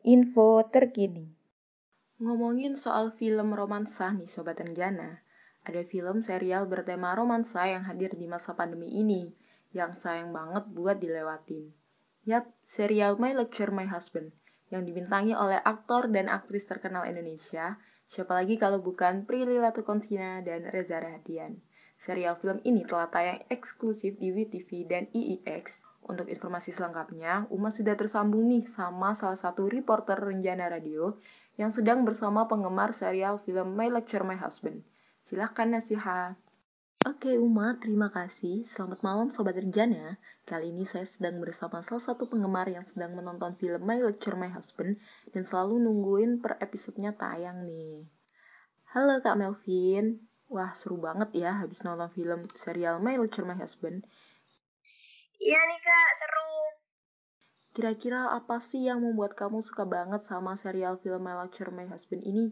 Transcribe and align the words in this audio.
info 0.00 0.64
terkini. 0.72 1.28
Ngomongin 2.20 2.76
soal 2.76 3.12
film 3.12 3.52
romansa 3.52 4.08
nih 4.16 4.28
Sobat 4.28 4.56
Renjana, 4.56 5.20
ada 5.60 5.84
film 5.84 6.24
serial 6.24 6.64
bertema 6.64 7.12
romansa 7.12 7.68
yang 7.68 7.84
hadir 7.84 8.16
di 8.16 8.24
masa 8.24 8.56
pandemi 8.56 8.88
ini, 8.88 9.36
yang 9.76 9.92
sayang 9.92 10.32
banget 10.32 10.64
buat 10.72 10.96
dilewatin. 11.04 11.76
Yap, 12.24 12.48
serial 12.64 13.20
My 13.20 13.36
Lecture 13.36 13.72
My 13.72 13.88
Husband, 13.88 14.32
yang 14.72 14.88
dibintangi 14.88 15.36
oleh 15.36 15.60
aktor 15.60 16.08
dan 16.08 16.32
aktris 16.32 16.64
terkenal 16.64 17.04
Indonesia, 17.04 17.76
siapa 18.08 18.32
lagi 18.36 18.56
kalau 18.56 18.80
bukan 18.80 19.28
Prilly 19.28 19.60
Latukonsina 19.60 20.40
dan 20.40 20.64
Reza 20.68 21.00
Rahadian. 21.00 21.60
Serial 22.00 22.32
film 22.32 22.64
ini 22.64 22.80
telah 22.88 23.12
tayang 23.12 23.44
eksklusif 23.52 24.16
di 24.16 24.32
WTV 24.32 24.88
dan 24.88 25.04
IIX. 25.12 25.84
Untuk 26.08 26.32
informasi 26.32 26.72
selengkapnya, 26.72 27.44
Uma 27.52 27.68
sudah 27.68 27.92
tersambung 27.92 28.48
nih 28.48 28.64
sama 28.64 29.12
salah 29.12 29.36
satu 29.36 29.68
reporter 29.68 30.16
Renjana 30.16 30.72
Radio 30.72 31.20
yang 31.60 31.68
sedang 31.68 32.08
bersama 32.08 32.48
penggemar 32.48 32.96
serial 32.96 33.36
film 33.36 33.76
My 33.76 33.92
Lecture 33.92 34.24
My 34.24 34.40
Husband. 34.40 34.80
Silahkan 35.20 35.68
Nasiha. 35.68 36.40
Oke 37.04 37.36
Uma, 37.36 37.76
terima 37.76 38.08
kasih. 38.08 38.64
Selamat 38.64 39.04
malam 39.04 39.28
Sobat 39.28 39.60
Renjana. 39.60 40.16
Kali 40.48 40.72
ini 40.72 40.88
saya 40.88 41.04
sedang 41.04 41.36
bersama 41.36 41.84
salah 41.84 42.00
satu 42.00 42.32
penggemar 42.32 42.64
yang 42.72 42.88
sedang 42.88 43.12
menonton 43.12 43.60
film 43.60 43.84
My 43.84 44.00
Lecture 44.00 44.40
My 44.40 44.48
Husband 44.48 44.96
dan 45.36 45.44
selalu 45.44 45.84
nungguin 45.84 46.40
per 46.40 46.56
episodenya 46.64 47.12
tayang 47.12 47.60
nih. 47.68 48.08
Halo 48.96 49.20
Kak 49.20 49.36
Melvin. 49.36 50.29
Wah 50.50 50.74
seru 50.74 50.98
banget 50.98 51.30
ya 51.46 51.62
habis 51.62 51.86
nonton 51.86 52.10
film 52.10 52.42
serial 52.58 52.98
My 52.98 53.14
Lecture 53.14 53.46
My 53.46 53.54
Husband. 53.54 54.02
Iya 55.38 55.60
nih 55.62 55.78
kak, 55.78 56.10
seru. 56.18 56.52
Kira-kira 57.70 58.34
apa 58.34 58.58
sih 58.58 58.82
yang 58.82 58.98
membuat 58.98 59.38
kamu 59.38 59.62
suka 59.62 59.86
banget 59.86 60.26
sama 60.26 60.58
serial 60.58 60.98
film 60.98 61.22
My 61.22 61.38
Lecture 61.38 61.70
My 61.70 61.86
Husband 61.86 62.26
ini? 62.26 62.50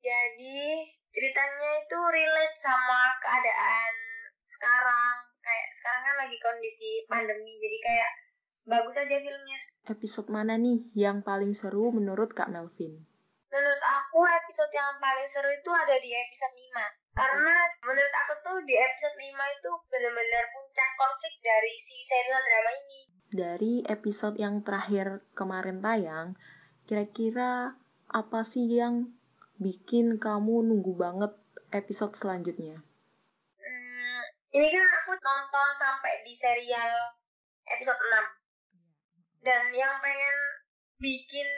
Jadi 0.00 0.80
ceritanya 1.12 1.70
itu 1.84 2.00
relate 2.08 2.56
sama 2.56 3.00
keadaan 3.20 3.92
sekarang. 4.48 5.16
Kayak 5.44 5.68
sekarang 5.76 6.02
kan 6.08 6.16
lagi 6.24 6.36
kondisi 6.40 7.04
pandemi, 7.04 7.52
jadi 7.60 7.78
kayak 7.84 8.10
bagus 8.64 8.96
aja 8.96 9.16
filmnya. 9.20 9.60
Episode 9.92 10.32
mana 10.32 10.56
nih 10.56 10.88
yang 10.96 11.20
paling 11.20 11.52
seru 11.52 11.92
menurut 11.92 12.32
Kak 12.32 12.48
Melvin? 12.48 13.09
Menurut 13.50 13.82
aku 13.82 14.22
episode 14.30 14.70
yang 14.70 14.94
paling 15.02 15.26
seru 15.26 15.50
itu 15.50 15.70
ada 15.74 15.98
di 15.98 16.14
episode 16.14 16.54
5. 16.54 17.18
Karena 17.18 17.54
menurut 17.82 18.14
aku 18.14 18.32
tuh 18.46 18.58
di 18.62 18.78
episode 18.78 19.18
5 19.18 19.26
itu 19.26 19.70
benar-benar 19.90 20.44
puncak 20.54 20.90
konflik 20.94 21.34
dari 21.42 21.74
si 21.74 21.98
serial 22.06 22.38
drama 22.46 22.70
ini. 22.70 23.00
Dari 23.30 23.74
episode 23.90 24.38
yang 24.38 24.62
terakhir 24.62 25.26
kemarin 25.34 25.82
tayang, 25.82 26.38
kira-kira 26.86 27.74
apa 28.06 28.40
sih 28.46 28.70
yang 28.70 29.18
bikin 29.58 30.22
kamu 30.22 30.70
nunggu 30.70 30.94
banget 30.94 31.34
episode 31.74 32.14
selanjutnya? 32.14 32.86
Hmm, 33.58 34.22
ini 34.54 34.68
kan 34.70 34.86
aku 35.02 35.10
nonton 35.18 35.70
sampai 35.74 36.22
di 36.22 36.30
serial 36.38 36.94
episode 37.66 37.98
6. 37.98 39.42
Dan 39.42 39.74
yang 39.74 39.98
pengen 39.98 40.36
bikin 41.00 41.48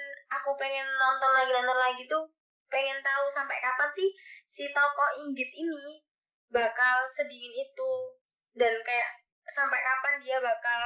aku 0.41 0.57
pengen 0.57 0.87
nonton 0.87 1.31
lagi 1.33 1.51
nonton 1.53 1.79
lagi 1.79 2.03
tuh 2.09 2.25
pengen 2.73 2.99
tahu 3.05 3.25
sampai 3.29 3.61
kapan 3.61 3.91
sih 3.93 4.09
si 4.49 4.65
toko 4.73 5.05
Inggit 5.25 5.53
ini 5.53 6.01
bakal 6.49 7.05
sedingin 7.09 7.53
itu 7.53 7.93
dan 8.57 8.73
kayak 8.85 9.11
sampai 9.49 9.81
kapan 9.81 10.15
dia 10.21 10.41
bakal 10.41 10.83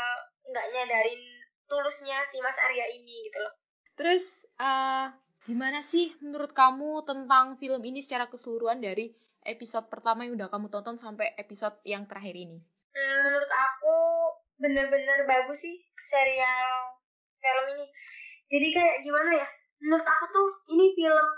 nggak 0.50 0.66
nyadarin 0.74 1.22
tulusnya 1.66 2.22
si 2.22 2.38
Mas 2.42 2.58
Arya 2.58 2.86
ini 2.90 3.30
gitu 3.30 3.38
loh. 3.42 3.54
Terus 3.98 4.46
uh, 4.58 5.10
gimana 5.46 5.82
sih 5.82 6.14
menurut 6.22 6.54
kamu 6.54 7.02
tentang 7.06 7.58
film 7.58 7.82
ini 7.82 8.02
secara 8.02 8.30
keseluruhan 8.30 8.78
dari 8.78 9.14
episode 9.46 9.86
pertama 9.90 10.26
yang 10.26 10.34
udah 10.38 10.50
kamu 10.50 10.66
tonton 10.70 10.98
sampai 10.98 11.34
episode 11.38 11.78
yang 11.86 12.06
terakhir 12.06 12.34
ini? 12.34 12.58
Hmm, 12.94 13.18
menurut 13.30 13.50
aku 13.50 13.96
bener-bener 14.58 15.26
bagus 15.26 15.62
sih 15.62 15.76
serial 16.10 16.98
film 17.38 17.66
ini. 17.76 17.86
Jadi 18.46 18.68
kayak 18.70 19.02
gimana 19.02 19.30
ya? 19.42 19.48
Menurut 19.82 20.06
aku 20.06 20.24
tuh 20.30 20.48
ini 20.72 20.94
film 20.94 21.28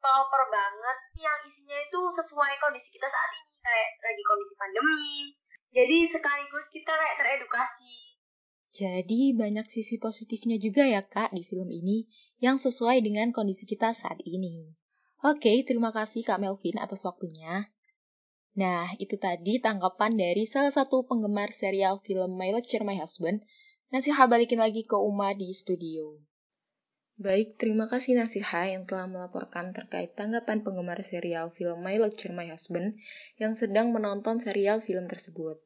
proper 0.00 0.42
banget 0.48 0.98
yang 1.20 1.38
isinya 1.44 1.76
itu 1.76 2.00
sesuai 2.10 2.56
kondisi 2.58 2.90
kita 2.96 3.06
saat 3.06 3.30
ini 3.36 3.50
kayak 3.60 3.88
lagi 4.00 4.22
kondisi 4.24 4.54
pandemi. 4.56 5.08
Jadi 5.70 5.98
sekaligus 6.02 6.66
kita 6.74 6.90
kayak 6.90 7.16
teredukasi. 7.20 8.18
Jadi 8.70 9.34
banyak 9.34 9.66
sisi 9.70 9.98
positifnya 9.98 10.58
juga 10.58 10.86
ya 10.86 11.02
kak 11.02 11.34
di 11.34 11.42
film 11.42 11.70
ini 11.70 12.06
yang 12.40 12.56
sesuai 12.56 13.04
dengan 13.04 13.30
kondisi 13.30 13.68
kita 13.68 13.92
saat 13.94 14.18
ini. 14.24 14.74
Oke, 15.20 15.60
terima 15.68 15.92
kasih 15.92 16.24
Kak 16.24 16.40
Melvin 16.40 16.80
atas 16.80 17.04
waktunya. 17.04 17.68
Nah, 18.56 18.88
itu 18.96 19.20
tadi 19.20 19.60
tanggapan 19.60 20.16
dari 20.16 20.48
salah 20.48 20.72
satu 20.72 21.04
penggemar 21.04 21.52
serial 21.52 22.00
film 22.00 22.40
My 22.40 22.48
Lecture 22.56 22.80
My 22.88 22.96
Husband. 22.96 23.44
Nasiha 23.92 24.24
balikin 24.24 24.56
lagi 24.56 24.80
ke 24.80 24.96
Uma 24.96 25.36
di 25.36 25.52
studio. 25.52 26.29
Baik, 27.20 27.60
terima 27.60 27.84
kasih 27.84 28.16
Nasiha 28.16 28.72
yang 28.72 28.88
telah 28.88 29.04
melaporkan 29.04 29.76
terkait 29.76 30.16
tanggapan 30.16 30.64
penggemar 30.64 30.96
serial 31.04 31.52
film 31.52 31.84
My 31.84 32.00
Lecture 32.00 32.32
My 32.32 32.48
Husband 32.48 32.96
yang 33.36 33.52
sedang 33.52 33.92
menonton 33.92 34.40
serial 34.40 34.80
film 34.80 35.04
tersebut. 35.04 35.60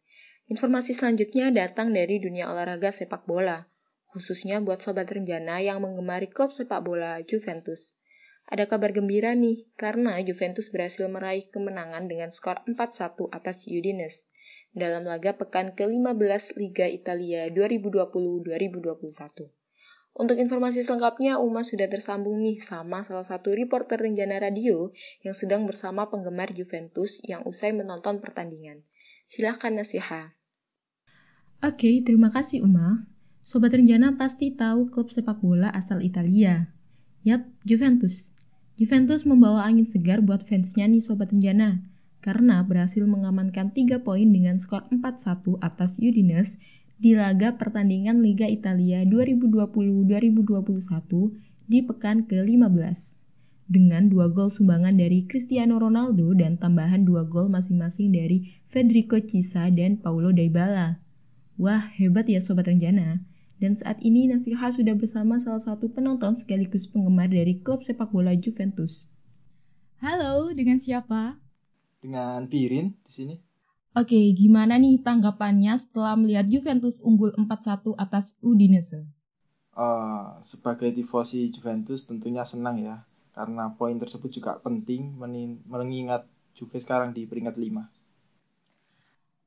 Informasi 0.51 0.99
selanjutnya 0.99 1.55
datang 1.55 1.95
dari 1.95 2.19
dunia 2.19 2.51
olahraga 2.51 2.91
sepak 2.91 3.31
bola, 3.31 3.71
khususnya 4.11 4.59
buat 4.59 4.83
sobat 4.83 5.07
Renjana 5.07 5.63
yang 5.63 5.79
menggemari 5.79 6.27
klub 6.27 6.51
sepak 6.51 6.83
bola 6.83 7.23
Juventus. 7.23 8.03
Ada 8.51 8.67
kabar 8.67 8.91
gembira 8.91 9.39
nih, 9.39 9.71
karena 9.79 10.19
Juventus 10.27 10.75
berhasil 10.75 11.07
meraih 11.07 11.47
kemenangan 11.55 12.11
dengan 12.11 12.35
skor 12.35 12.67
4-1 12.67 13.31
atas 13.31 13.71
Udinese 13.71 14.27
dalam 14.75 15.07
laga 15.07 15.39
pekan 15.39 15.71
ke-15 15.79 16.59
Liga 16.59 16.91
Italia 16.91 17.47
2020-2021. 17.47 19.64
Untuk 20.15 20.39
informasi 20.39 20.87
selengkapnya, 20.87 21.43
Uma 21.43 21.67
sudah 21.67 21.91
tersambung 21.91 22.39
nih 22.39 22.63
sama 22.63 23.03
salah 23.03 23.27
satu 23.27 23.51
reporter 23.51 23.99
Renjana 23.99 24.39
Radio 24.39 24.95
yang 25.27 25.35
sedang 25.35 25.67
bersama 25.67 26.07
penggemar 26.07 26.55
Juventus 26.55 27.19
yang 27.27 27.43
usai 27.43 27.75
menonton 27.75 28.23
pertandingan. 28.23 28.87
Silahkan 29.27 29.75
Nasiha. 29.75 30.39
Oke, 31.67 31.99
terima 32.07 32.31
kasih 32.31 32.63
Uma. 32.63 33.11
Sobat 33.43 33.75
Renjana 33.75 34.15
pasti 34.15 34.55
tahu 34.55 34.87
klub 34.87 35.11
sepak 35.11 35.43
bola 35.43 35.75
asal 35.75 35.99
Italia. 35.99 36.71
Yap, 37.27 37.51
Juventus. 37.67 38.31
Juventus 38.79 39.27
membawa 39.27 39.67
angin 39.67 39.89
segar 39.89 40.23
buat 40.23 40.47
fansnya 40.47 40.87
nih 40.87 41.03
Sobat 41.03 41.35
Renjana, 41.35 41.91
karena 42.23 42.63
berhasil 42.63 43.03
mengamankan 43.03 43.75
3 43.75 43.99
poin 44.07 44.31
dengan 44.31 44.63
skor 44.63 44.87
4-1 44.95 45.59
atas 45.59 45.99
Udinese 45.99 46.63
di 46.95 47.19
laga 47.19 47.59
pertandingan 47.59 48.23
Liga 48.23 48.47
Italia 48.47 49.03
2020-2021 49.03 50.07
di 51.67 51.83
pekan 51.83 52.31
ke-15. 52.31 53.25
Dengan 53.65 54.13
dua 54.13 54.29
gol 54.29 54.53
sumbangan 54.53 55.01
dari 55.01 55.25
Cristiano 55.25 55.81
Ronaldo 55.81 56.37
dan 56.37 56.61
tambahan 56.61 57.09
dua 57.09 57.25
gol 57.25 57.49
masing-masing 57.49 58.13
dari 58.13 58.61
Federico 58.69 59.17
Chiesa 59.19 59.73
dan 59.73 59.97
Paulo 59.99 60.37
Dybala. 60.37 61.01
Wah, 61.57 61.89
hebat 61.97 62.29
ya 62.29 62.45
Sobat 62.45 62.69
Renjana. 62.69 63.25
Dan 63.57 63.79
saat 63.79 64.03
ini 64.05 64.29
Nasiha 64.29 64.69
sudah 64.69 64.93
bersama 64.93 65.41
salah 65.41 65.63
satu 65.63 65.89
penonton 65.89 66.37
sekaligus 66.37 66.85
penggemar 66.85 67.33
dari 67.33 67.65
klub 67.65 67.81
sepak 67.81 68.13
bola 68.13 68.37
Juventus. 68.37 69.09
Halo, 70.05 70.53
dengan 70.53 70.77
siapa? 70.77 71.41
Dengan 72.05 72.45
Pirin 72.51 73.01
di 73.01 73.11
sini. 73.11 73.54
Oke, 73.95 74.35
gimana 74.35 74.75
nih 74.75 74.99
tanggapannya 75.07 75.79
setelah 75.79 76.19
melihat 76.19 76.51
Juventus 76.51 76.99
unggul 76.99 77.31
4-1 77.39 77.95
atas 77.95 78.35
Udinese? 78.43 79.07
Uh, 79.71 80.35
sebagai 80.43 80.91
tifosi 80.91 81.47
Juventus 81.55 82.03
tentunya 82.03 82.43
senang 82.43 82.83
ya, 82.83 83.07
karena 83.39 83.71
poin 83.79 83.95
tersebut 83.95 84.31
juga 84.35 84.59
penting 84.59 85.15
mengingat 85.71 86.27
Juve 86.59 86.79
sekarang 86.83 87.15
di 87.15 87.23
peringkat 87.23 87.55
5. 87.55 87.87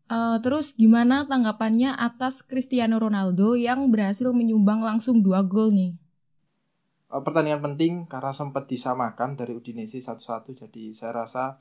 Uh, 0.08 0.40
terus 0.40 0.72
gimana 0.80 1.28
tanggapannya 1.28 1.92
atas 2.00 2.40
Cristiano 2.40 2.96
Ronaldo 2.96 3.60
yang 3.60 3.92
berhasil 3.92 4.32
menyumbang 4.32 4.80
langsung 4.80 5.20
dua 5.20 5.44
gol 5.44 5.76
nih? 5.76 5.92
Uh, 7.12 7.20
pertandingan 7.20 7.64
penting 7.64 7.94
karena 8.08 8.32
sempat 8.32 8.68
disamakan 8.72 9.36
dari 9.36 9.52
Udinese 9.56 10.00
satu-satu, 10.00 10.56
jadi 10.56 10.96
saya 10.96 11.24
rasa 11.24 11.60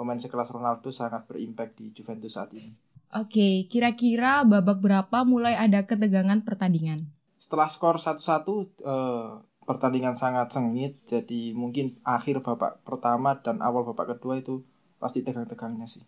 pemain 0.00 0.16
sekelas 0.16 0.56
Ronaldo 0.56 0.88
sangat 0.88 1.28
berimpact 1.28 1.76
di 1.76 1.92
Juventus 1.92 2.40
saat 2.40 2.48
ini. 2.56 2.72
Oke, 3.12 3.68
kira-kira 3.68 4.40
babak 4.48 4.80
berapa 4.80 5.28
mulai 5.28 5.60
ada 5.60 5.84
ketegangan 5.84 6.40
pertandingan? 6.40 7.12
Setelah 7.36 7.68
skor 7.68 8.00
satu-satu, 8.00 8.80
uh, 8.80 9.44
pertandingan 9.68 10.16
sangat 10.16 10.56
sengit, 10.56 10.96
jadi 11.04 11.52
mungkin 11.52 12.00
akhir 12.00 12.40
babak 12.40 12.80
pertama 12.80 13.36
dan 13.44 13.60
awal 13.60 13.84
babak 13.84 14.16
kedua 14.16 14.40
itu 14.40 14.64
pasti 14.96 15.20
tegang-tegangnya 15.20 15.84
sih. 15.84 16.00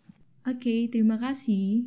Oke, 0.49 0.89
terima 0.89 1.21
kasih. 1.21 1.85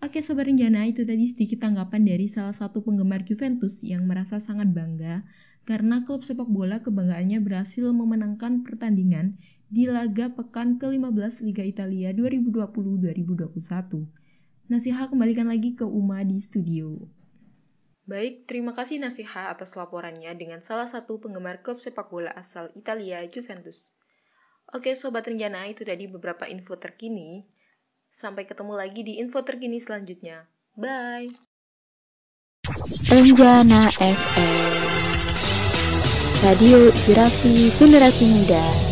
Oke 0.00 0.20
Sobat 0.20 0.48
Renjana, 0.48 0.88
itu 0.88 1.04
tadi 1.08 1.24
sedikit 1.28 1.64
tanggapan 1.64 2.04
dari 2.04 2.28
salah 2.28 2.56
satu 2.56 2.84
penggemar 2.84 3.24
Juventus 3.24 3.80
yang 3.80 4.04
merasa 4.08 4.40
sangat 4.40 4.72
bangga 4.72 5.24
karena 5.68 6.02
klub 6.08 6.24
sepak 6.24 6.48
bola 6.48 6.80
kebanggaannya 6.80 7.38
berhasil 7.44 7.84
memenangkan 7.92 8.64
pertandingan 8.64 9.36
di 9.70 9.86
laga 9.86 10.26
pekan 10.34 10.82
ke-15 10.82 11.46
Liga 11.46 11.62
Italia 11.62 12.10
2020-2021. 12.10 13.54
Nasiha 14.66 15.06
kembalikan 15.06 15.46
lagi 15.46 15.78
ke 15.78 15.86
Uma 15.86 16.26
di 16.26 16.42
studio. 16.42 17.06
Baik, 18.10 18.50
terima 18.50 18.74
kasih 18.74 18.98
Nasiha 18.98 19.54
atas 19.54 19.78
laporannya 19.78 20.34
dengan 20.34 20.58
salah 20.58 20.90
satu 20.90 21.22
penggemar 21.22 21.62
klub 21.62 21.78
sepak 21.78 22.10
bola 22.10 22.34
asal 22.34 22.74
Italia, 22.74 23.22
Juventus. 23.30 23.94
Oke 24.74 24.98
Sobat 24.98 25.30
Rencana, 25.30 25.70
itu 25.70 25.86
tadi 25.86 26.10
beberapa 26.10 26.50
info 26.50 26.74
terkini. 26.74 27.46
Sampai 28.10 28.50
ketemu 28.50 28.74
lagi 28.74 29.06
di 29.06 29.22
info 29.22 29.46
terkini 29.46 29.78
selanjutnya. 29.78 30.50
Bye! 30.74 31.30
Renjana 33.06 33.90
FM 33.98 34.82
Radio 36.42 36.90
Inspirasi 36.90 37.70
Generasi 37.78 38.24
Muda 38.30 38.89